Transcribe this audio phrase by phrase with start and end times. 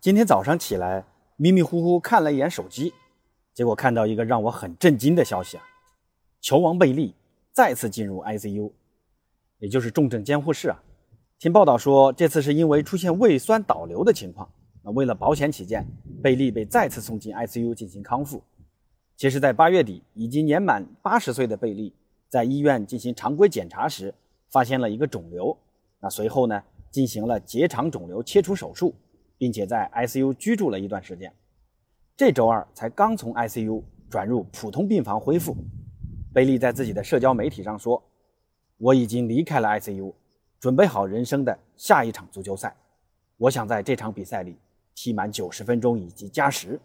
[0.00, 2.94] 今天早上起来，迷迷糊糊看了一眼手机，
[3.52, 5.64] 结果看到一个让我很震惊的消息啊！
[6.40, 7.16] 球王贝利
[7.52, 8.70] 再次进入 ICU，
[9.58, 10.80] 也就是重症监护室啊。
[11.40, 14.48] 听报道说，这次是因为出现胃酸倒流的情况。
[14.84, 15.84] 那为了保险起见，
[16.22, 18.40] 贝利被再次送进 ICU 进行康复。
[19.16, 21.92] 其实，在八月底，已经年满八十岁的贝利
[22.28, 24.14] 在医院进行常规检查时，
[24.48, 25.58] 发现了一个肿瘤。
[25.98, 28.94] 那随后呢，进行了结肠肿瘤切除手术。
[29.38, 31.32] 并且在 ICU 居住了一段时间，
[32.16, 35.56] 这周二才刚从 ICU 转入普通病房恢复。
[36.34, 38.02] 贝利在自己的社交媒体上说
[38.76, 40.12] ：“我已经离开了 ICU，
[40.60, 42.76] 准备好人生的下一场足球赛。
[43.36, 44.56] 我想在这场比赛里
[44.94, 46.78] 踢满九十分钟以及加时。”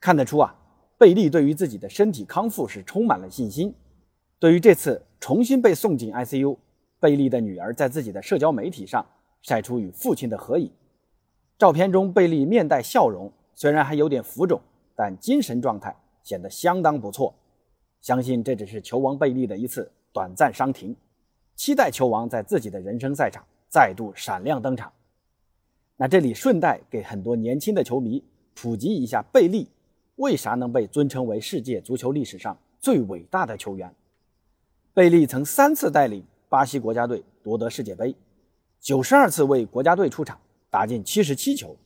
[0.00, 0.54] 看得出啊，
[0.98, 3.74] 贝利对于自己的身体康复是充满了信心。
[4.38, 6.56] 对于这次重新被送进 ICU，
[7.00, 9.04] 贝利的女儿在自己的社交媒体上
[9.42, 10.70] 晒出与父亲的合影。
[11.58, 14.60] 照片中，贝利面带笑容，虽然还有点浮肿，
[14.94, 17.34] 但精神状态显得相当不错。
[18.02, 20.94] 相信这只是球王贝利的一次短暂伤停，
[21.54, 24.92] 期待球王在自己的人生赛场再度闪亮登场。
[25.96, 28.22] 那这里顺带给很多年轻的球迷
[28.54, 29.66] 普及一下，贝利
[30.16, 33.90] 为啥能被尊称为世界足球历史上最伟大的球员？
[34.92, 38.14] 贝利曾三次带领巴西国家队夺得世界杯，
[38.78, 40.38] 九十二次为国家队出场。
[40.70, 41.76] 打进七十七球，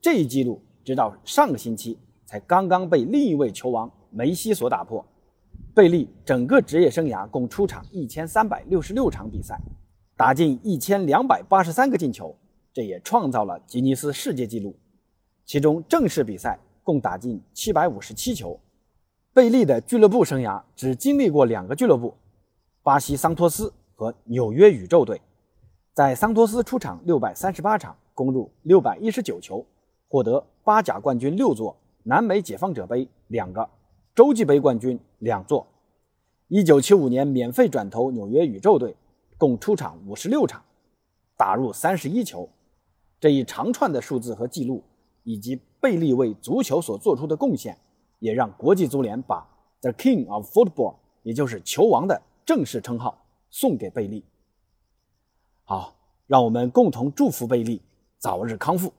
[0.00, 5.04] 这一纪录直到上个星期才刚刚被另一位球王梅西所打破。
[5.74, 9.58] 贝利整个职业生涯共出场一千三百六十六场比赛，
[10.16, 12.36] 打进一千两百八十三个进球，
[12.72, 14.76] 这也创造了吉尼斯世界纪录。
[15.44, 18.58] 其中正式比赛共打进七百五十七球。
[19.32, 22.14] 贝利的俱乐部生涯只经历过两个俱乐部：
[22.82, 25.20] 巴西桑托斯和纽约宇宙队。
[25.98, 27.96] 在桑托斯出场六百三十八场。
[28.14, 29.66] 攻入六百一十九球，
[30.08, 33.68] 获得八甲冠军六座，南美解放者杯两个，
[34.14, 35.66] 洲际杯冠军两座。
[36.46, 38.94] 一九七五年免费转投纽约宇宙队，
[39.36, 40.62] 共出场五十六场，
[41.36, 42.48] 打入三十一球。
[43.18, 44.84] 这一长串的数字和记录，
[45.24, 47.76] 以及贝利为足球所做出的贡献，
[48.20, 49.44] 也让国际足联把
[49.80, 54.24] The King of Football，也就是球王的正式称号送给贝利。
[55.64, 55.94] 好，
[56.28, 57.80] 让我们共同祝福贝利。
[58.18, 58.92] 早日康复。